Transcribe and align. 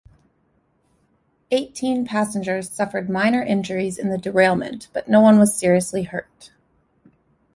Eighteen 1.51 2.07
passengers 2.07 2.71
suffered 2.71 3.07
minor 3.07 3.43
injuries 3.43 3.99
in 3.99 4.09
the 4.09 4.17
derailment, 4.17 4.87
but 4.93 5.07
no 5.07 5.21
one 5.21 5.37
was 5.37 5.55
seriously 5.55 6.01
hurt. 6.05 6.49